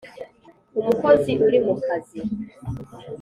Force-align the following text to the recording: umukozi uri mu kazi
umukozi 0.79 1.31
uri 1.47 1.59
mu 1.65 1.73
kazi 1.83 2.19